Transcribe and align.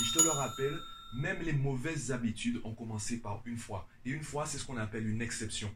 Et 0.00 0.04
je 0.04 0.12
te 0.12 0.22
le 0.24 0.30
rappelle, 0.30 0.76
même 1.14 1.40
les 1.42 1.52
mauvaises 1.52 2.10
habitudes 2.10 2.60
ont 2.64 2.74
commencé 2.74 3.18
par 3.18 3.40
une 3.44 3.56
fois. 3.56 3.86
Et 4.04 4.10
une 4.10 4.24
fois, 4.24 4.44
c'est 4.44 4.58
ce 4.58 4.66
qu'on 4.66 4.76
appelle 4.76 5.06
une 5.06 5.22
exception. 5.22 5.72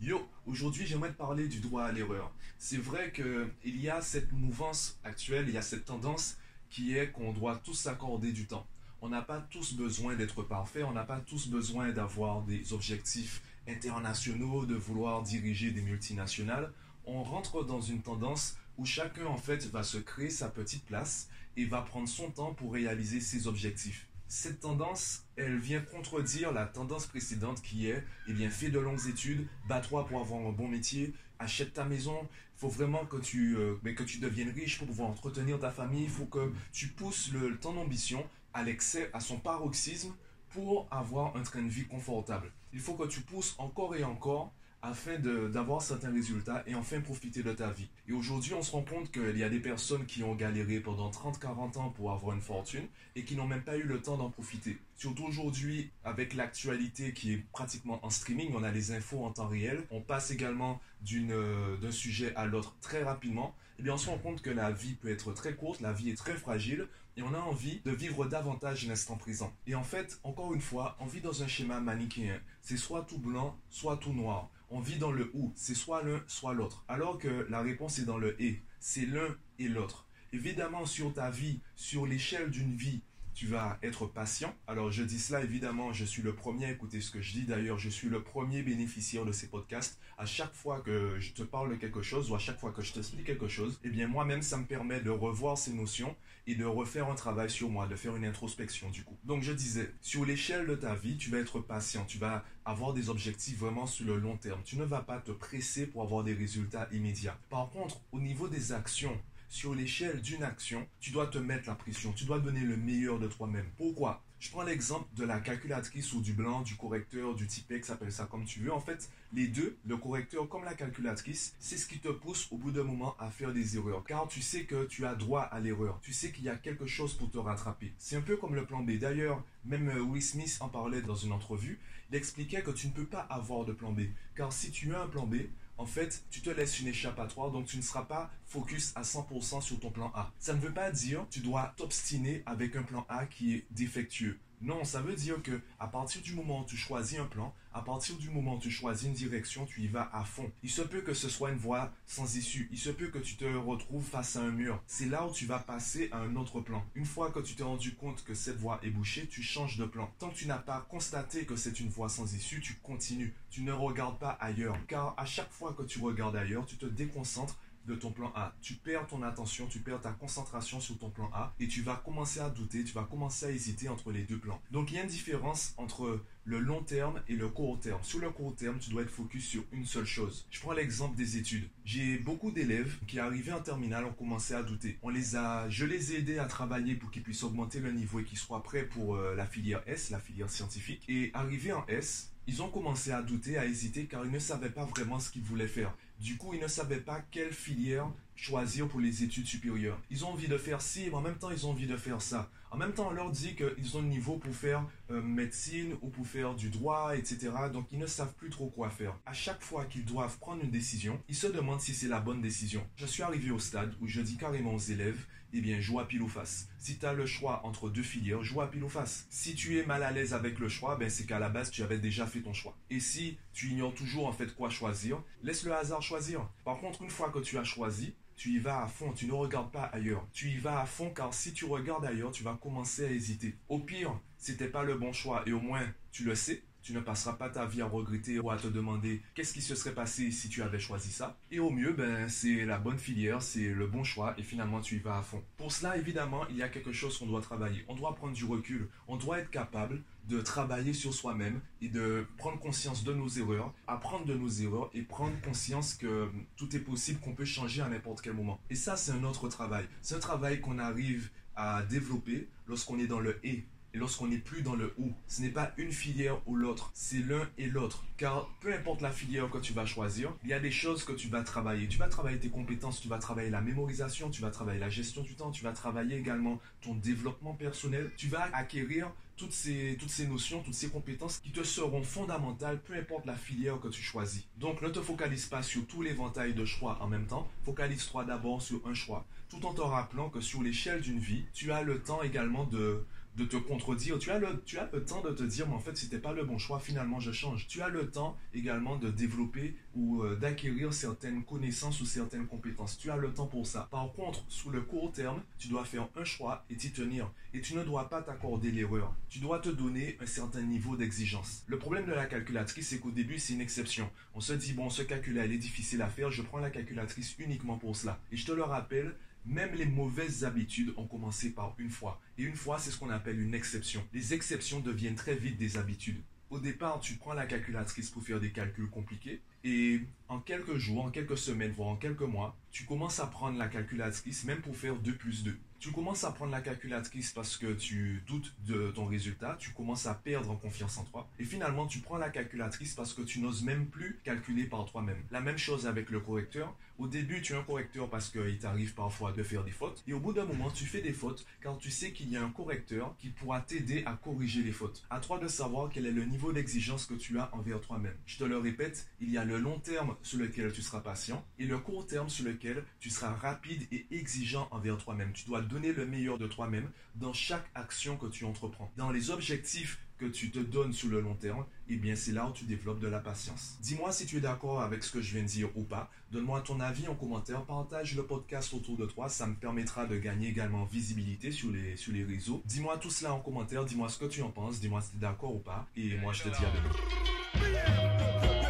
Yo, 0.00 0.28
aujourd'hui 0.44 0.86
j'aimerais 0.86 1.10
te 1.10 1.16
parler 1.16 1.46
du 1.46 1.60
droit 1.60 1.84
à 1.84 1.92
l'erreur. 1.92 2.32
C'est 2.58 2.78
vrai 2.78 3.12
qu'il 3.12 3.80
y 3.80 3.88
a 3.88 4.00
cette 4.00 4.32
mouvance 4.32 4.98
actuelle, 5.04 5.44
il 5.46 5.54
y 5.54 5.58
a 5.58 5.62
cette 5.62 5.84
tendance 5.84 6.38
qui 6.68 6.96
est 6.96 7.12
qu'on 7.12 7.32
doit 7.32 7.60
tous 7.62 7.74
s'accorder 7.74 8.32
du 8.32 8.46
temps. 8.46 8.66
On 9.02 9.08
n'a 9.08 9.22
pas 9.22 9.40
tous 9.40 9.74
besoin 9.74 10.16
d'être 10.16 10.42
parfait, 10.42 10.82
on 10.82 10.92
n'a 10.92 11.04
pas 11.04 11.20
tous 11.20 11.46
besoin 11.48 11.92
d'avoir 11.92 12.42
des 12.42 12.72
objectifs 12.72 13.40
internationaux, 13.68 14.66
de 14.66 14.74
vouloir 14.74 15.22
diriger 15.22 15.70
des 15.70 15.82
multinationales. 15.82 16.72
On 17.04 17.22
rentre 17.22 17.64
dans 17.64 17.80
une 17.80 18.02
tendance 18.02 18.56
où 18.78 18.84
chacun 18.84 19.26
en 19.26 19.36
fait 19.36 19.66
va 19.66 19.82
se 19.82 19.98
créer 19.98 20.30
sa 20.30 20.48
petite 20.48 20.84
place 20.84 21.28
et 21.56 21.64
va 21.64 21.82
prendre 21.82 22.08
son 22.08 22.30
temps 22.30 22.54
pour 22.54 22.72
réaliser 22.72 23.20
ses 23.20 23.46
objectifs. 23.46 24.08
Cette 24.28 24.60
tendance, 24.60 25.26
elle 25.36 25.58
vient 25.58 25.82
contredire 25.82 26.52
la 26.52 26.64
tendance 26.64 27.06
précédente 27.06 27.60
qui 27.60 27.88
est, 27.88 28.02
eh 28.28 28.32
bien, 28.32 28.48
fais 28.48 28.70
de 28.70 28.78
longues 28.78 29.06
études, 29.06 29.46
bats-toi 29.68 30.06
pour 30.06 30.20
avoir 30.20 30.40
un 30.40 30.52
bon 30.52 30.68
métier, 30.68 31.12
achète 31.38 31.74
ta 31.74 31.84
maison. 31.84 32.16
Il 32.22 32.60
faut 32.60 32.68
vraiment 32.68 33.04
que 33.04 33.18
tu, 33.18 33.56
euh, 33.56 33.76
que 33.84 34.02
tu 34.02 34.18
deviennes 34.18 34.50
riche 34.50 34.78
pour 34.78 34.86
pouvoir 34.86 35.10
entretenir 35.10 35.58
ta 35.58 35.70
famille. 35.70 36.04
Il 36.04 36.10
faut 36.10 36.24
que 36.24 36.50
tu 36.72 36.88
pousses 36.88 37.30
le, 37.32 37.58
ton 37.58 37.76
ambition 37.76 38.24
à 38.54 38.62
l'excès, 38.62 39.10
à 39.12 39.20
son 39.20 39.38
paroxysme 39.38 40.14
pour 40.48 40.86
avoir 40.90 41.36
un 41.36 41.42
train 41.42 41.62
de 41.62 41.68
vie 41.68 41.86
confortable. 41.86 42.50
Il 42.72 42.80
faut 42.80 42.94
que 42.94 43.06
tu 43.06 43.20
pousses 43.20 43.54
encore 43.58 43.94
et 43.96 44.04
encore 44.04 44.52
afin 44.82 45.16
d'avoir 45.18 45.80
certains 45.80 46.12
résultats 46.12 46.64
et 46.66 46.74
enfin 46.74 47.00
profiter 47.00 47.42
de 47.42 47.52
ta 47.52 47.70
vie. 47.70 47.88
Et 48.08 48.12
aujourd'hui, 48.12 48.52
on 48.54 48.62
se 48.62 48.72
rend 48.72 48.82
compte 48.82 49.12
qu'il 49.12 49.38
y 49.38 49.44
a 49.44 49.48
des 49.48 49.60
personnes 49.60 50.04
qui 50.06 50.24
ont 50.24 50.34
galéré 50.34 50.80
pendant 50.80 51.08
30-40 51.10 51.78
ans 51.78 51.90
pour 51.90 52.10
avoir 52.10 52.34
une 52.34 52.42
fortune 52.42 52.86
et 53.14 53.24
qui 53.24 53.36
n'ont 53.36 53.46
même 53.46 53.62
pas 53.62 53.76
eu 53.76 53.84
le 53.84 54.00
temps 54.00 54.16
d'en 54.16 54.28
profiter. 54.28 54.78
Surtout 54.96 55.24
aujourd'hui, 55.24 55.90
avec 56.04 56.34
l'actualité 56.34 57.12
qui 57.12 57.34
est 57.34 57.44
pratiquement 57.52 58.04
en 58.04 58.10
streaming, 58.10 58.52
on 58.54 58.64
a 58.64 58.72
les 58.72 58.92
infos 58.92 59.24
en 59.24 59.30
temps 59.30 59.48
réel, 59.48 59.84
on 59.90 60.00
passe 60.00 60.32
également 60.32 60.80
euh, 61.12 61.76
d'un 61.76 61.92
sujet 61.92 62.34
à 62.34 62.46
l'autre 62.46 62.74
très 62.80 63.02
rapidement, 63.02 63.54
eh 63.84 63.90
on 63.90 63.96
se 63.96 64.08
rend 64.08 64.18
compte 64.18 64.42
que 64.42 64.50
la 64.50 64.70
vie 64.70 64.94
peut 64.94 65.10
être 65.10 65.32
très 65.32 65.54
courte, 65.54 65.80
la 65.80 65.92
vie 65.92 66.10
est 66.10 66.16
très 66.16 66.36
fragile, 66.36 66.88
et 67.16 67.22
on 67.22 67.34
a 67.34 67.38
envie 67.38 67.80
de 67.84 67.90
vivre 67.90 68.24
davantage 68.26 68.86
l'instant 68.86 69.16
présent. 69.16 69.52
Et 69.66 69.74
en 69.74 69.82
fait, 69.82 70.18
encore 70.24 70.54
une 70.54 70.60
fois, 70.60 70.96
on 71.00 71.06
vit 71.06 71.20
dans 71.20 71.42
un 71.42 71.46
schéma 71.46 71.80
manichéen. 71.80 72.40
C'est 72.62 72.76
soit 72.76 73.02
tout 73.02 73.18
blanc, 73.18 73.58
soit 73.68 73.98
tout 73.98 74.12
noir 74.12 74.50
on 74.72 74.80
vit 74.80 74.96
dans 74.96 75.12
le 75.12 75.30
ou, 75.34 75.52
c'est 75.54 75.74
soit 75.74 76.02
l'un, 76.02 76.22
soit 76.26 76.54
l'autre. 76.54 76.84
Alors 76.88 77.18
que 77.18 77.46
la 77.50 77.60
réponse 77.60 77.98
est 77.98 78.06
dans 78.06 78.16
le 78.16 78.40
et, 78.42 78.62
c'est 78.80 79.04
l'un 79.04 79.36
et 79.58 79.68
l'autre. 79.68 80.06
Évidemment, 80.32 80.86
sur 80.86 81.12
ta 81.12 81.30
vie, 81.30 81.60
sur 81.76 82.06
l'échelle 82.06 82.50
d'une 82.50 82.74
vie, 82.74 83.02
tu 83.34 83.46
vas 83.46 83.78
être 83.82 84.06
patient. 84.06 84.54
Alors 84.66 84.90
je 84.90 85.02
dis 85.02 85.18
cela 85.18 85.42
évidemment, 85.42 85.92
je 85.92 86.04
suis 86.04 86.22
le 86.22 86.34
premier 86.34 86.66
à 86.66 86.70
écouter 86.70 87.00
ce 87.00 87.10
que 87.10 87.20
je 87.20 87.32
dis. 87.32 87.44
D'ailleurs, 87.44 87.78
je 87.78 87.88
suis 87.88 88.08
le 88.08 88.22
premier 88.22 88.62
bénéficiaire 88.62 89.24
de 89.24 89.32
ces 89.32 89.48
podcasts. 89.48 89.98
À 90.18 90.26
chaque 90.26 90.54
fois 90.54 90.80
que 90.80 91.18
je 91.18 91.32
te 91.32 91.42
parle 91.42 91.70
de 91.70 91.76
quelque 91.76 92.02
chose 92.02 92.30
ou 92.30 92.34
à 92.34 92.38
chaque 92.38 92.58
fois 92.58 92.72
que 92.72 92.82
je 92.82 92.92
t'explique 92.92 93.24
quelque 93.24 93.48
chose, 93.48 93.80
eh 93.84 93.88
bien 93.88 94.06
moi-même, 94.06 94.42
ça 94.42 94.56
me 94.56 94.64
permet 94.64 95.00
de 95.00 95.10
revoir 95.10 95.58
ces 95.58 95.72
notions 95.72 96.14
et 96.46 96.54
de 96.54 96.64
refaire 96.64 97.08
un 97.08 97.14
travail 97.14 97.50
sur 97.50 97.68
moi, 97.68 97.86
de 97.86 97.96
faire 97.96 98.16
une 98.16 98.24
introspection 98.24 98.90
du 98.90 99.04
coup. 99.04 99.16
Donc 99.24 99.42
je 99.42 99.52
disais, 99.52 99.92
sur 100.00 100.24
l'échelle 100.24 100.66
de 100.66 100.74
ta 100.74 100.94
vie, 100.94 101.16
tu 101.16 101.30
vas 101.30 101.38
être 101.38 101.60
patient, 101.60 102.04
tu 102.04 102.18
vas 102.18 102.44
avoir 102.64 102.92
des 102.92 103.10
objectifs 103.10 103.58
vraiment 103.58 103.86
sur 103.86 104.06
le 104.06 104.18
long 104.18 104.36
terme. 104.36 104.60
Tu 104.64 104.76
ne 104.76 104.84
vas 104.84 105.00
pas 105.00 105.18
te 105.18 105.32
presser 105.32 105.86
pour 105.86 106.02
avoir 106.02 106.24
des 106.24 106.34
résultats 106.34 106.88
immédiats. 106.92 107.38
Par 107.50 107.70
contre, 107.70 108.00
au 108.12 108.20
niveau 108.20 108.48
des 108.48 108.72
actions, 108.72 109.18
sur 109.52 109.74
l'échelle 109.74 110.22
d'une 110.22 110.42
action, 110.44 110.88
tu 110.98 111.10
dois 111.10 111.26
te 111.26 111.36
mettre 111.36 111.68
la 111.68 111.74
pression, 111.74 112.14
tu 112.14 112.24
dois 112.24 112.38
donner 112.38 112.62
le 112.62 112.78
meilleur 112.78 113.18
de 113.18 113.28
toi-même. 113.28 113.66
Pourquoi? 113.76 114.24
Je 114.40 114.50
prends 114.50 114.62
l'exemple 114.62 115.06
de 115.14 115.24
la 115.24 115.40
calculatrice 115.40 116.14
ou 116.14 116.22
du 116.22 116.32
blanc, 116.32 116.62
du 116.62 116.74
correcteur, 116.74 117.34
du 117.34 117.46
typex, 117.46 117.90
appelle 117.90 118.10
ça 118.10 118.24
comme 118.24 118.46
tu 118.46 118.60
veux. 118.60 118.72
En 118.72 118.80
fait, 118.80 119.10
les 119.34 119.48
deux, 119.48 119.76
le 119.86 119.98
correcteur 119.98 120.48
comme 120.48 120.64
la 120.64 120.72
calculatrice, 120.72 121.54
c'est 121.60 121.76
ce 121.76 121.86
qui 121.86 121.98
te 121.98 122.08
pousse 122.08 122.48
au 122.50 122.56
bout 122.56 122.70
d'un 122.70 122.82
moment 122.82 123.14
à 123.18 123.30
faire 123.30 123.52
des 123.52 123.76
erreurs. 123.76 124.02
Car 124.04 124.26
tu 124.26 124.40
sais 124.40 124.64
que 124.64 124.86
tu 124.86 125.04
as 125.04 125.14
droit 125.14 125.42
à 125.42 125.60
l'erreur. 125.60 126.00
Tu 126.02 126.14
sais 126.14 126.32
qu'il 126.32 126.44
y 126.44 126.48
a 126.48 126.56
quelque 126.56 126.86
chose 126.86 127.12
pour 127.12 127.30
te 127.30 127.36
rattraper. 127.36 127.92
C'est 127.98 128.16
un 128.16 128.22
peu 128.22 128.38
comme 128.38 128.54
le 128.54 128.64
plan 128.64 128.82
B. 128.82 128.92
D'ailleurs, 128.92 129.44
même 129.66 129.90
euh, 129.90 130.00
Will 130.00 130.22
Smith 130.22 130.56
en 130.60 130.70
parlait 130.70 131.02
dans 131.02 131.14
une 131.14 131.32
entrevue. 131.32 131.78
Il 132.10 132.16
expliquait 132.16 132.62
que 132.62 132.70
tu 132.70 132.86
ne 132.86 132.92
peux 132.92 133.06
pas 133.06 133.20
avoir 133.20 133.66
de 133.66 133.72
plan 133.72 133.92
B. 133.92 134.00
Car 134.34 134.50
si 134.50 134.70
tu 134.70 134.94
as 134.94 135.02
un 135.02 135.08
plan 135.08 135.26
B, 135.26 135.36
en 135.82 135.86
fait, 135.86 136.22
tu 136.30 136.42
te 136.42 136.48
laisses 136.48 136.78
une 136.78 136.86
échappatoire, 136.86 137.50
donc 137.50 137.66
tu 137.66 137.76
ne 137.76 137.82
seras 137.82 138.04
pas 138.04 138.30
focus 138.46 138.92
à 138.94 139.02
100% 139.02 139.60
sur 139.60 139.80
ton 139.80 139.90
plan 139.90 140.12
A. 140.14 140.30
Ça 140.38 140.54
ne 140.54 140.60
veut 140.60 140.72
pas 140.72 140.92
dire 140.92 141.26
que 141.26 141.34
tu 141.34 141.40
dois 141.40 141.74
t'obstiner 141.76 142.44
avec 142.46 142.76
un 142.76 142.84
plan 142.84 143.04
A 143.08 143.26
qui 143.26 143.54
est 143.54 143.66
défectueux. 143.72 144.38
Non, 144.62 144.84
ça 144.84 145.02
veut 145.02 145.16
dire 145.16 145.42
que 145.42 145.60
à 145.80 145.88
partir 145.88 146.22
du 146.22 146.34
moment 146.34 146.60
où 146.60 146.64
tu 146.64 146.76
choisis 146.76 147.18
un 147.18 147.26
plan, 147.26 147.52
à 147.74 147.82
partir 147.82 148.16
du 148.16 148.30
moment 148.30 148.56
où 148.56 148.60
tu 148.60 148.70
choisis 148.70 149.08
une 149.08 149.14
direction, 149.14 149.66
tu 149.66 149.80
y 149.80 149.88
vas 149.88 150.08
à 150.12 150.24
fond. 150.24 150.52
Il 150.62 150.70
se 150.70 150.82
peut 150.82 151.00
que 151.00 151.14
ce 151.14 151.28
soit 151.28 151.50
une 151.50 151.58
voie 151.58 151.92
sans 152.06 152.36
issue. 152.36 152.68
Il 152.70 152.78
se 152.78 152.90
peut 152.90 153.08
que 153.08 153.18
tu 153.18 153.34
te 153.36 153.44
retrouves 153.44 154.04
face 154.06 154.36
à 154.36 154.42
un 154.42 154.52
mur. 154.52 154.80
C'est 154.86 155.06
là 155.06 155.26
où 155.26 155.32
tu 155.32 155.46
vas 155.46 155.58
passer 155.58 156.08
à 156.12 156.18
un 156.18 156.36
autre 156.36 156.60
plan. 156.60 156.84
Une 156.94 157.06
fois 157.06 157.32
que 157.32 157.40
tu 157.40 157.54
t'es 157.54 157.64
rendu 157.64 157.94
compte 157.94 158.22
que 158.24 158.34
cette 158.34 158.58
voie 158.58 158.78
est 158.84 158.90
bouchée, 158.90 159.26
tu 159.26 159.42
changes 159.42 159.78
de 159.78 159.84
plan. 159.84 160.12
Tant 160.20 160.30
que 160.30 160.36
tu 160.36 160.46
n'as 160.46 160.58
pas 160.58 160.86
constaté 160.88 161.44
que 161.44 161.56
c'est 161.56 161.80
une 161.80 161.88
voie 161.88 162.08
sans 162.08 162.32
issue, 162.32 162.60
tu 162.60 162.74
continues. 162.76 163.34
Tu 163.50 163.62
ne 163.62 163.72
regardes 163.72 164.18
pas 164.20 164.38
ailleurs. 164.40 164.76
Car 164.86 165.14
à 165.16 165.24
chaque 165.24 165.50
fois 165.50 165.72
que 165.72 165.82
tu 165.82 165.98
regardes 166.00 166.36
ailleurs, 166.36 166.66
tu 166.66 166.76
te 166.76 166.86
déconcentres 166.86 167.58
de 167.86 167.94
ton 167.94 168.10
plan 168.10 168.32
A. 168.34 168.54
Tu 168.60 168.74
perds 168.74 169.06
ton 169.06 169.22
attention, 169.22 169.66
tu 169.66 169.80
perds 169.80 170.00
ta 170.00 170.12
concentration 170.12 170.80
sur 170.80 170.98
ton 170.98 171.10
plan 171.10 171.30
A 171.32 171.54
et 171.60 171.68
tu 171.68 171.82
vas 171.82 171.96
commencer 171.96 172.40
à 172.40 172.50
douter, 172.50 172.84
tu 172.84 172.92
vas 172.92 173.04
commencer 173.04 173.46
à 173.46 173.50
hésiter 173.50 173.88
entre 173.88 174.12
les 174.12 174.22
deux 174.22 174.38
plans. 174.38 174.60
Donc 174.70 174.90
il 174.90 174.96
y 174.96 174.98
a 174.98 175.02
une 175.02 175.08
différence 175.08 175.74
entre 175.76 176.20
le 176.44 176.58
long 176.58 176.82
terme 176.82 177.22
et 177.28 177.36
le 177.36 177.48
court 177.48 177.78
terme. 177.78 178.02
Sur 178.02 178.18
le 178.18 178.30
court 178.30 178.54
terme, 178.56 178.78
tu 178.78 178.90
dois 178.90 179.02
être 179.02 179.10
focus 179.10 179.46
sur 179.46 179.64
une 179.72 179.86
seule 179.86 180.04
chose. 180.04 180.46
Je 180.50 180.60
prends 180.60 180.72
l'exemple 180.72 181.16
des 181.16 181.36
études. 181.36 181.68
J'ai 181.84 182.18
beaucoup 182.18 182.50
d'élèves 182.50 182.98
qui 183.06 183.18
arrivaient 183.18 183.52
en 183.52 183.60
terminale 183.60 184.04
ont 184.04 184.12
commencé 184.12 184.54
à 184.54 184.62
douter. 184.62 184.98
On 185.02 185.08
les 185.08 185.36
a, 185.36 185.68
je 185.68 185.84
les 185.84 186.12
ai 186.12 186.18
aidés 186.18 186.38
à 186.38 186.46
travailler 186.46 186.94
pour 186.94 187.10
qu'ils 187.10 187.22
puissent 187.22 187.44
augmenter 187.44 187.80
le 187.80 187.92
niveau 187.92 188.20
et 188.20 188.24
qu'ils 188.24 188.38
soient 188.38 188.62
prêts 188.62 188.84
pour 188.84 189.14
euh, 189.14 189.34
la 189.34 189.46
filière 189.46 189.82
S, 189.86 190.10
la 190.10 190.18
filière 190.18 190.50
scientifique. 190.50 191.04
Et 191.08 191.30
arrivés 191.34 191.72
en 191.72 191.86
S, 191.86 192.31
ils 192.46 192.62
ont 192.62 192.68
commencé 192.68 193.12
à 193.12 193.22
douter, 193.22 193.56
à 193.56 193.66
hésiter 193.66 194.06
car 194.06 194.24
ils 194.24 194.30
ne 194.32 194.38
savaient 194.38 194.70
pas 194.70 194.84
vraiment 194.84 195.20
ce 195.20 195.30
qu'ils 195.30 195.42
voulaient 195.42 195.68
faire. 195.68 195.94
Du 196.20 196.36
coup, 196.36 196.54
ils 196.54 196.60
ne 196.60 196.68
savaient 196.68 197.00
pas 197.00 197.20
quelle 197.30 197.52
filière 197.52 198.08
choisir 198.34 198.88
pour 198.88 199.00
les 199.00 199.22
études 199.22 199.46
supérieures. 199.46 200.00
Ils 200.10 200.24
ont 200.24 200.30
envie 200.30 200.48
de 200.48 200.58
faire 200.58 200.80
ci, 200.80 201.06
mais 201.06 201.14
en 201.14 201.20
même 201.20 201.36
temps, 201.36 201.50
ils 201.50 201.66
ont 201.66 201.70
envie 201.70 201.86
de 201.86 201.96
faire 201.96 202.20
ça. 202.20 202.50
En 202.72 202.78
même 202.78 202.94
temps, 202.94 203.08
on 203.08 203.12
leur 203.12 203.30
dit 203.30 203.54
qu'ils 203.54 203.98
ont 203.98 204.00
le 204.00 204.08
niveau 204.08 204.38
pour 204.38 204.54
faire 204.54 204.86
euh, 205.10 205.20
médecine 205.20 205.94
ou 206.00 206.08
pour 206.08 206.26
faire 206.26 206.54
du 206.54 206.70
droit, 206.70 207.14
etc. 207.14 207.50
Donc, 207.70 207.88
ils 207.92 207.98
ne 207.98 208.06
savent 208.06 208.32
plus 208.32 208.48
trop 208.48 208.70
quoi 208.70 208.88
faire. 208.88 209.14
À 209.26 209.34
chaque 209.34 209.60
fois 209.60 209.84
qu'ils 209.84 210.06
doivent 210.06 210.38
prendre 210.38 210.64
une 210.64 210.70
décision, 210.70 211.20
ils 211.28 211.36
se 211.36 211.46
demandent 211.46 211.82
si 211.82 211.92
c'est 211.92 212.08
la 212.08 212.18
bonne 212.18 212.40
décision. 212.40 212.82
Je 212.96 213.04
suis 213.04 213.22
arrivé 213.22 213.50
au 213.50 213.58
stade 213.58 213.92
où 214.00 214.06
je 214.06 214.22
dis 214.22 214.38
carrément 214.38 214.72
aux 214.72 214.78
élèves, 214.78 215.26
eh 215.52 215.60
bien, 215.60 215.80
joue 215.80 216.00
à 216.00 216.08
pile 216.08 216.22
ou 216.22 216.28
face. 216.28 216.70
Si 216.78 216.96
tu 216.96 217.04
as 217.04 217.12
le 217.12 217.26
choix 217.26 217.60
entre 217.66 217.90
deux 217.90 218.02
filières, 218.02 218.42
joue 218.42 218.62
à 218.62 218.70
pile 218.70 218.84
ou 218.84 218.88
face. 218.88 219.26
Si 219.28 219.54
tu 219.54 219.78
es 219.78 219.84
mal 219.84 220.02
à 220.02 220.10
l'aise 220.10 220.32
avec 220.32 220.58
le 220.58 220.70
choix, 220.70 220.96
ben 220.96 221.10
c'est 221.10 221.26
qu'à 221.26 221.38
la 221.38 221.50
base, 221.50 221.70
tu 221.70 221.82
avais 221.82 221.98
déjà 221.98 222.26
fait 222.26 222.40
ton 222.40 222.54
choix. 222.54 222.74
Et 222.88 223.00
si 223.00 223.36
tu 223.52 223.68
ignores 223.68 223.94
toujours 223.94 224.26
en 224.26 224.32
fait 224.32 224.54
quoi 224.54 224.70
choisir, 224.70 225.22
laisse 225.42 225.64
le 225.64 225.74
hasard 225.74 226.00
choisir. 226.00 226.48
Par 226.64 226.78
contre, 226.80 227.02
une 227.02 227.10
fois 227.10 227.28
que 227.28 227.40
tu 227.40 227.58
as 227.58 227.64
choisi, 227.64 228.14
tu 228.36 228.50
y 228.50 228.58
vas 228.58 228.82
à 228.82 228.86
fond, 228.86 229.12
tu 229.12 229.26
ne 229.26 229.32
regardes 229.32 229.70
pas 229.70 229.84
ailleurs. 229.84 230.26
Tu 230.32 230.48
y 230.48 230.56
vas 230.56 230.80
à 230.80 230.86
fond 230.86 231.10
car 231.10 231.32
si 231.32 231.52
tu 231.52 231.64
regardes 231.64 232.04
ailleurs, 232.04 232.32
tu 232.32 232.42
vas 232.42 232.58
commencer 232.60 233.04
à 233.06 233.10
hésiter. 233.10 233.56
Au 233.68 233.78
pire, 233.78 234.18
c'était 234.38 234.68
pas 234.68 234.82
le 234.82 234.94
bon 234.94 235.12
choix 235.12 235.42
et 235.46 235.52
au 235.52 235.60
moins 235.60 235.86
tu 236.10 236.24
le 236.24 236.34
sais, 236.34 236.62
tu 236.82 236.92
ne 236.92 237.00
passeras 237.00 237.34
pas 237.34 237.48
ta 237.48 237.66
vie 237.66 237.82
à 237.82 237.86
regretter 237.86 238.38
ou 238.38 238.50
à 238.50 238.56
te 238.56 238.66
demander 238.66 239.22
qu'est-ce 239.34 239.54
qui 239.54 239.62
se 239.62 239.74
serait 239.74 239.94
passé 239.94 240.30
si 240.30 240.48
tu 240.48 240.62
avais 240.62 240.78
choisi 240.78 241.10
ça. 241.10 241.36
Et 241.50 241.58
au 241.58 241.70
mieux, 241.70 241.92
ben, 241.92 242.28
c'est 242.28 242.64
la 242.64 242.78
bonne 242.78 242.98
filière, 242.98 243.40
c'est 243.40 243.72
le 243.72 243.86
bon 243.86 244.04
choix 244.04 244.34
et 244.38 244.42
finalement 244.42 244.80
tu 244.80 244.96
y 244.96 244.98
vas 244.98 245.18
à 245.18 245.22
fond. 245.22 245.42
Pour 245.56 245.72
cela, 245.72 245.96
évidemment, 245.96 246.46
il 246.50 246.56
y 246.56 246.62
a 246.62 246.68
quelque 246.68 246.92
chose 246.92 247.18
qu'on 247.18 247.26
doit 247.26 247.40
travailler. 247.40 247.84
On 247.88 247.94
doit 247.94 248.14
prendre 248.14 248.32
du 248.32 248.44
recul. 248.44 248.88
On 249.08 249.16
doit 249.16 249.38
être 249.38 249.50
capable 249.50 250.02
de 250.28 250.40
travailler 250.40 250.92
sur 250.92 251.12
soi-même 251.12 251.60
et 251.80 251.88
de 251.88 252.26
prendre 252.36 252.58
conscience 252.58 253.04
de 253.04 253.12
nos 253.12 253.28
erreurs, 253.28 253.72
apprendre 253.86 254.24
de 254.24 254.34
nos 254.34 254.48
erreurs 254.48 254.90
et 254.94 255.02
prendre 255.02 255.40
conscience 255.40 255.94
que 255.94 256.30
tout 256.56 256.74
est 256.76 256.80
possible, 256.80 257.20
qu'on 257.20 257.34
peut 257.34 257.44
changer 257.44 257.82
à 257.82 257.88
n'importe 257.88 258.22
quel 258.22 258.34
moment. 258.34 258.60
Et 258.70 258.74
ça, 258.74 258.96
c'est 258.96 259.12
un 259.12 259.24
autre 259.24 259.48
travail. 259.48 259.86
C'est 260.00 260.14
un 260.14 260.20
travail 260.20 260.60
qu'on 260.60 260.78
arrive 260.78 261.30
à 261.56 261.82
développer 261.82 262.48
lorsqu'on 262.66 262.98
est 262.98 263.06
dans 263.06 263.20
le 263.20 263.38
et 263.44 263.64
lorsqu'on 263.94 264.28
n'est 264.28 264.38
plus 264.38 264.62
dans 264.62 264.74
le 264.74 264.94
ou. 264.98 265.12
Ce 265.28 265.42
n'est 265.42 265.50
pas 265.50 265.72
une 265.76 265.92
filière 265.92 266.40
ou 266.46 266.56
l'autre, 266.56 266.90
c'est 266.94 267.18
l'un 267.18 267.48
et 267.58 267.66
l'autre. 267.66 268.04
Car 268.16 268.48
peu 268.60 268.72
importe 268.72 269.00
la 269.00 269.10
filière 269.10 269.50
que 269.50 269.58
tu 269.58 269.72
vas 269.72 269.86
choisir, 269.86 270.32
il 270.44 270.50
y 270.50 270.54
a 270.54 270.60
des 270.60 270.70
choses 270.70 271.04
que 271.04 271.12
tu 271.12 271.28
vas 271.28 271.42
travailler. 271.42 271.88
Tu 271.88 271.98
vas 271.98 272.08
travailler 272.08 272.38
tes 272.38 272.50
compétences, 272.50 273.00
tu 273.00 273.08
vas 273.08 273.18
travailler 273.18 273.50
la 273.50 273.60
mémorisation, 273.60 274.30
tu 274.30 274.42
vas 274.42 274.50
travailler 274.50 274.80
la 274.80 274.90
gestion 274.90 275.22
du 275.22 275.34
temps, 275.34 275.50
tu 275.50 275.64
vas 275.64 275.72
travailler 275.72 276.16
également 276.16 276.60
ton 276.80 276.94
développement 276.94 277.54
personnel, 277.54 278.10
tu 278.16 278.28
vas 278.28 278.48
acquérir 278.52 279.12
toutes 279.36 279.52
ces, 279.52 280.26
notions, 280.28 280.62
toutes 280.62 280.74
ces 280.74 280.88
compétences 280.88 281.38
qui 281.38 281.50
te 281.50 281.64
seront 281.64 282.02
fondamentales, 282.02 282.80
peu 282.80 282.94
importe 282.94 283.26
la 283.26 283.34
filière 283.34 283.80
que 283.80 283.88
tu 283.88 284.02
choisis. 284.02 284.44
Donc 284.58 284.80
ne 284.82 284.88
te 284.88 285.00
focalise 285.00 285.46
pas 285.46 285.62
sur 285.62 285.84
tout 285.86 286.02
l'éventail 286.02 286.54
de 286.54 286.64
choix 286.64 286.98
en 287.00 287.08
même 287.08 287.26
temps, 287.26 287.48
focalise-toi 287.64 288.24
d'abord 288.24 288.62
sur 288.62 288.86
un 288.86 288.94
choix, 288.94 289.26
tout 289.48 289.64
en 289.66 289.74
te 289.74 289.80
rappelant 289.80 290.30
que 290.30 290.40
sur 290.40 290.62
l'échelle 290.62 291.00
d'une 291.00 291.18
vie, 291.18 291.44
tu 291.52 291.72
as 291.72 291.82
le 291.82 292.00
temps 292.00 292.22
également 292.22 292.64
de, 292.64 293.04
de 293.36 293.44
te 293.44 293.56
contredire. 293.56 294.18
Tu 294.18 294.30
as, 294.30 294.38
le, 294.38 294.62
tu 294.64 294.78
as 294.78 294.88
le 294.92 295.04
temps 295.04 295.22
de 295.22 295.30
te 295.30 295.42
dire, 295.42 295.66
mais 295.66 295.74
en 295.74 295.78
fait, 295.78 295.96
c'était 295.96 296.18
pas 296.18 296.32
le 296.32 296.44
bon 296.44 296.58
choix, 296.58 296.78
finalement, 296.78 297.20
je 297.20 297.32
change. 297.32 297.66
Tu 297.66 297.80
as 297.82 297.88
le 297.88 298.10
temps 298.10 298.36
également 298.54 298.96
de 298.96 299.10
développer 299.10 299.74
ou 299.94 300.22
euh, 300.22 300.36
d'acquérir 300.36 300.92
certaines 300.92 301.44
connaissances 301.44 302.00
ou 302.00 302.06
certaines 302.06 302.46
compétences. 302.46 302.98
Tu 302.98 303.10
as 303.10 303.16
le 303.16 303.32
temps 303.32 303.46
pour 303.46 303.66
ça. 303.66 303.88
Par 303.90 304.12
contre, 304.12 304.44
sous 304.48 304.70
le 304.70 304.82
court 304.82 305.12
terme, 305.12 305.42
tu 305.58 305.68
dois 305.68 305.84
faire 305.84 306.08
un 306.16 306.24
choix 306.24 306.64
et 306.70 306.76
t'y 306.76 306.90
tenir. 306.90 307.30
Et 307.54 307.60
tu 307.60 307.74
ne 307.74 307.84
dois 307.84 308.08
pas 308.08 308.22
t'accorder 308.22 308.70
l'erreur. 308.70 309.14
Tu 309.28 309.38
dois 309.38 309.58
te 309.58 309.68
donner 309.68 310.16
un 310.20 310.26
certain 310.26 310.62
niveau 310.62 310.96
d'exigence. 310.96 311.64
Le 311.66 311.78
problème 311.78 312.06
de 312.06 312.12
la 312.12 312.26
calculatrice, 312.26 312.88
c'est 312.88 312.98
qu'au 312.98 313.10
début, 313.10 313.38
c'est 313.38 313.52
une 313.54 313.60
exception. 313.60 314.10
On 314.34 314.40
se 314.40 314.52
dit, 314.52 314.72
bon, 314.72 314.90
ce 314.90 315.02
calcul-là, 315.02 315.46
il 315.46 315.52
est 315.52 315.58
difficile 315.58 316.02
à 316.02 316.08
faire, 316.08 316.30
je 316.30 316.42
prends 316.42 316.58
la 316.58 316.70
calculatrice 316.70 317.34
uniquement 317.38 317.78
pour 317.78 317.96
cela. 317.96 318.18
Et 318.30 318.36
je 318.36 318.46
te 318.46 318.52
le 318.52 318.62
rappelle, 318.62 319.14
même 319.44 319.74
les 319.74 319.86
mauvaises 319.86 320.44
habitudes 320.44 320.92
ont 320.96 321.06
commencé 321.06 321.50
par 321.50 321.74
une 321.78 321.90
fois. 321.90 322.20
Et 322.38 322.42
une 322.42 322.56
fois, 322.56 322.78
c'est 322.78 322.90
ce 322.90 322.98
qu'on 322.98 323.10
appelle 323.10 323.40
une 323.40 323.54
exception. 323.54 324.06
Les 324.12 324.34
exceptions 324.34 324.80
deviennent 324.80 325.14
très 325.14 325.34
vite 325.34 325.58
des 325.58 325.76
habitudes. 325.76 326.22
Au 326.50 326.58
départ, 326.58 327.00
tu 327.00 327.14
prends 327.14 327.32
la 327.32 327.46
calculatrice 327.46 328.10
pour 328.10 328.22
faire 328.22 328.38
des 328.38 328.52
calculs 328.52 328.90
compliqués. 328.90 329.40
Et 329.64 330.00
en 330.28 330.40
quelques 330.40 330.76
jours, 330.76 331.04
en 331.04 331.10
quelques 331.10 331.38
semaines, 331.38 331.72
voire 331.72 331.88
en 331.88 331.96
quelques 331.96 332.22
mois, 332.22 332.56
tu 332.70 332.84
commences 332.84 333.20
à 333.20 333.26
prendre 333.26 333.58
la 333.58 333.68
calculatrice 333.68 334.44
même 334.44 334.60
pour 334.60 334.76
faire 334.76 334.96
2 334.96 335.14
plus 335.14 335.44
2 335.44 335.56
tu 335.82 335.90
commences 335.90 336.22
à 336.22 336.30
prendre 336.30 336.52
la 336.52 336.60
calculatrice 336.60 337.32
parce 337.32 337.56
que 337.56 337.72
tu 337.72 338.22
doutes 338.28 338.54
de 338.68 338.92
ton 338.92 339.06
résultat, 339.06 339.56
tu 339.58 339.72
commences 339.72 340.06
à 340.06 340.14
perdre 340.14 340.48
en 340.52 340.54
confiance 340.54 340.96
en 340.96 341.02
toi. 341.02 341.28
Et 341.40 341.44
finalement, 341.44 341.88
tu 341.88 341.98
prends 341.98 342.18
la 342.18 342.30
calculatrice 342.30 342.94
parce 342.94 343.12
que 343.12 343.22
tu 343.22 343.40
n'oses 343.40 343.64
même 343.64 343.86
plus 343.86 344.20
calculer 344.22 344.62
par 344.62 344.84
toi-même. 344.84 345.20
La 345.32 345.40
même 345.40 345.58
chose 345.58 345.88
avec 345.88 346.10
le 346.10 346.20
correcteur. 346.20 346.72
Au 346.98 347.08
début, 347.08 347.42
tu 347.42 347.54
es 347.54 347.56
un 347.56 347.64
correcteur 347.64 348.08
parce 348.08 348.30
qu'il 348.30 348.58
t'arrive 348.60 348.94
parfois 348.94 349.32
de 349.32 349.42
faire 349.42 349.64
des 349.64 349.72
fautes. 349.72 350.04
Et 350.06 350.12
au 350.12 350.20
bout 350.20 350.32
d'un 350.32 350.44
moment, 350.44 350.70
tu 350.70 350.84
fais 350.84 351.00
des 351.00 351.12
fautes 351.12 351.44
car 351.60 351.76
tu 351.78 351.90
sais 351.90 352.12
qu'il 352.12 352.30
y 352.30 352.36
a 352.36 352.44
un 352.44 352.50
correcteur 352.50 353.16
qui 353.18 353.30
pourra 353.30 353.60
t'aider 353.60 354.04
à 354.06 354.12
corriger 354.12 354.62
les 354.62 354.70
fautes. 354.70 355.02
À 355.10 355.18
toi 355.18 355.40
de 355.40 355.48
savoir 355.48 355.90
quel 355.92 356.06
est 356.06 356.12
le 356.12 356.24
niveau 356.24 356.52
d'exigence 356.52 357.06
que 357.06 357.14
tu 357.14 357.40
as 357.40 357.52
envers 357.52 357.80
toi-même. 357.80 358.14
Je 358.26 358.38
te 358.38 358.44
le 358.44 358.56
répète, 358.56 359.08
il 359.20 359.32
y 359.32 359.36
a 359.36 359.44
le 359.52 359.58
long 359.58 359.78
terme 359.78 360.16
sur 360.22 360.38
lequel 360.38 360.72
tu 360.72 360.80
seras 360.80 361.00
patient 361.00 361.44
et 361.58 361.66
le 361.66 361.78
court 361.78 362.06
terme 362.06 362.30
sur 362.30 362.46
lequel 362.46 362.84
tu 363.00 363.10
seras 363.10 363.34
rapide 363.34 363.86
et 363.92 364.06
exigeant 364.10 364.66
envers 364.70 364.96
toi-même. 364.96 365.32
Tu 365.34 365.44
dois 365.44 365.60
donner 365.60 365.92
le 365.92 366.06
meilleur 366.06 366.38
de 366.38 366.46
toi-même 366.46 366.88
dans 367.16 367.34
chaque 367.34 367.70
action 367.74 368.16
que 368.16 368.26
tu 368.26 368.46
entreprends. 368.46 368.90
Dans 368.96 369.10
les 369.10 369.30
objectifs 369.30 370.00
que 370.16 370.24
tu 370.24 370.50
te 370.50 370.58
donnes 370.58 370.94
sur 370.94 371.10
le 371.10 371.20
long 371.20 371.34
terme, 371.34 371.66
eh 371.88 371.96
bien 371.96 372.16
c'est 372.16 372.32
là 372.32 372.46
où 372.48 372.52
tu 372.52 372.64
développes 372.64 373.00
de 373.00 373.08
la 373.08 373.18
patience. 373.18 373.76
Dis-moi 373.82 374.10
si 374.10 374.24
tu 374.24 374.38
es 374.38 374.40
d'accord 374.40 374.80
avec 374.80 375.04
ce 375.04 375.12
que 375.12 375.20
je 375.20 375.34
viens 375.34 375.42
de 375.42 375.48
dire 375.48 375.68
ou 375.74 375.82
pas. 375.82 376.10
Donne-moi 376.30 376.62
ton 376.62 376.80
avis 376.80 377.06
en 377.08 377.14
commentaire, 377.14 377.62
partage 377.66 378.16
le 378.16 378.24
podcast 378.24 378.72
autour 378.72 378.96
de 378.96 379.04
toi, 379.04 379.28
ça 379.28 379.46
me 379.46 379.54
permettra 379.54 380.06
de 380.06 380.16
gagner 380.16 380.48
également 380.48 380.86
visibilité 380.86 381.52
sur 381.52 381.70
les, 381.70 381.96
sur 381.96 382.14
les 382.14 382.24
réseaux. 382.24 382.62
Dis-moi 382.64 382.96
tout 382.96 383.10
cela 383.10 383.34
en 383.34 383.40
commentaire, 383.40 383.84
dis-moi 383.84 384.08
ce 384.08 384.18
que 384.18 384.24
tu 384.24 384.40
en 384.40 384.50
penses, 384.50 384.80
dis-moi 384.80 385.02
si 385.02 385.10
tu 385.10 385.16
es 385.16 385.20
d'accord 385.20 385.54
ou 385.54 385.58
pas, 385.58 385.86
et 385.94 386.16
moi 386.16 386.32
je 386.32 386.44
te 386.44 386.48
dis 386.48 386.64
à 386.64 386.70
demain. 386.70 388.61